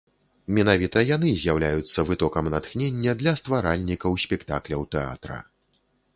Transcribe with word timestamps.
Менавіта 0.57 1.03
яны 1.15 1.29
з'яўляюцца 1.41 2.05
вытокам 2.09 2.49
натхнення 2.55 3.11
для 3.21 3.35
стваральнікаў 3.43 4.11
спектакляў 4.25 4.81
тэатра. 4.97 5.39